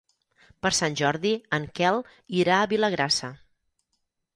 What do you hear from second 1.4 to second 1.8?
en